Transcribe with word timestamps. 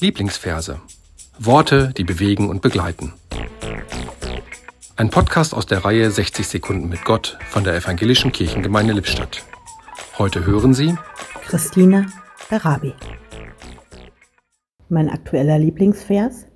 Lieblingsverse. 0.00 0.80
Worte, 1.40 1.92
die 1.96 2.04
bewegen 2.04 2.50
und 2.50 2.62
begleiten. 2.62 3.14
Ein 4.94 5.10
Podcast 5.10 5.54
aus 5.54 5.66
der 5.66 5.84
Reihe 5.84 6.08
60 6.08 6.46
Sekunden 6.46 6.88
mit 6.88 7.04
Gott 7.04 7.36
von 7.48 7.64
der 7.64 7.74
Evangelischen 7.74 8.30
Kirchengemeinde 8.30 8.92
Lippstadt. 8.92 9.42
Heute 10.16 10.46
hören 10.46 10.72
Sie 10.72 10.94
Christine 11.42 12.06
Berabi. 12.48 12.94
Mein 14.88 15.10
aktueller 15.10 15.58
Lieblingsvers 15.58 16.46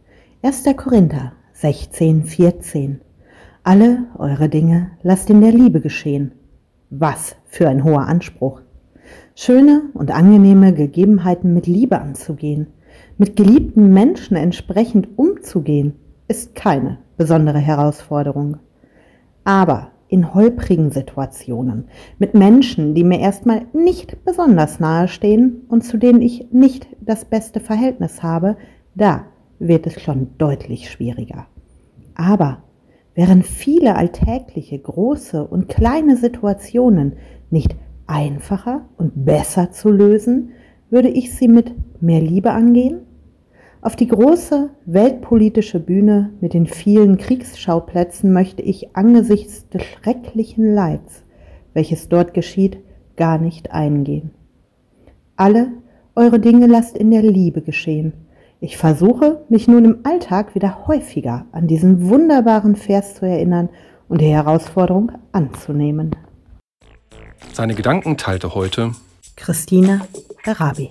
1. 0.43 0.64
Korinther 0.77 1.32
16, 1.54 2.24
14. 2.24 3.00
Alle 3.64 4.06
eure 4.18 4.48
Dinge 4.48 4.93
lasst 5.02 5.30
in 5.30 5.40
der 5.40 5.50
Liebe 5.50 5.80
geschehen. 5.80 6.30
Was 6.90 7.34
für 7.46 7.68
ein 7.68 7.82
hoher 7.82 8.06
Anspruch. 8.06 8.61
Schöne 9.34 9.90
und 9.95 10.12
angenehme 10.12 10.72
Gegebenheiten 10.74 11.54
mit 11.54 11.66
Liebe 11.66 12.00
anzugehen, 12.00 12.68
mit 13.19 13.37
geliebten 13.37 13.93
Menschen 13.93 14.36
entsprechend 14.36 15.08
umzugehen, 15.17 15.95
ist 16.29 16.54
keine 16.54 16.99
besondere 17.17 17.59
Herausforderung. 17.59 18.59
Aber 19.45 19.93
in 20.09 20.35
holprigen 20.35 20.90
Situationen, 20.90 21.85
mit 22.18 22.35
Menschen, 22.35 22.95
die 22.95 23.03
mir 23.03 23.21
erstmal 23.21 23.62
nicht 23.73 24.25
besonders 24.25 24.79
nahe 24.79 25.09
stehen 25.09 25.62
und 25.68 25.85
zu 25.85 25.96
denen 25.96 26.21
ich 26.21 26.53
nicht 26.53 26.86
das 27.00 27.25
beste 27.25 27.61
Verhältnis 27.61 28.23
habe, 28.23 28.57
da 28.95 29.25
wird 29.59 29.87
es 29.87 30.03
schon 30.03 30.29
deutlich 30.37 30.90
schwieriger. 30.90 31.46
Aber 32.14 32.62
während 33.14 33.47
viele 33.47 33.97
alltägliche 33.97 34.78
große 34.78 35.47
und 35.47 35.69
kleine 35.69 36.17
Situationen 36.17 37.14
nicht 37.50 37.75
einfacher 38.06 38.87
und 38.98 39.25
besser 39.25 39.70
zu 39.70 39.91
lösen, 39.91 40.50
würde 40.92 41.09
ich 41.09 41.34
sie 41.34 41.48
mit 41.48 41.73
mehr 42.03 42.20
Liebe 42.20 42.53
angehen? 42.53 43.01
Auf 43.81 43.97
die 43.97 44.06
große 44.06 44.70
weltpolitische 44.84 45.81
Bühne 45.81 46.34
mit 46.41 46.53
den 46.53 46.67
vielen 46.67 47.17
Kriegsschauplätzen 47.17 48.33
möchte 48.33 48.62
ich 48.62 48.95
angesichts 48.95 49.69
des 49.71 49.83
schrecklichen 49.83 50.73
Leids, 50.75 51.25
welches 51.73 52.09
dort 52.09 52.34
geschieht, 52.34 52.79
gar 53.17 53.39
nicht 53.39 53.73
eingehen. 53.73 54.31
Alle 55.34 55.69
eure 56.15 56.39
Dinge 56.39 56.67
lasst 56.67 56.97
in 56.97 57.11
der 57.11 57.23
Liebe 57.23 57.62
geschehen. 57.62 58.12
Ich 58.61 58.77
versuche, 58.77 59.45
mich 59.49 59.67
nun 59.67 59.84
im 59.87 59.99
Alltag 60.05 60.55
wieder 60.55 60.87
häufiger 60.87 61.47
an 61.53 61.67
diesen 61.67 62.09
wunderbaren 62.09 62.77
Vers 62.77 63.15
zu 63.15 63.27
erinnern 63.27 63.71
und 64.09 64.21
die 64.21 64.27
Herausforderung 64.27 65.11
anzunehmen. 65.33 66.15
Seine 67.53 67.75
Gedanken 67.75 68.19
teilte 68.19 68.55
heute 68.55 68.93
Christine 69.37 70.03
Berabi. 70.45 70.91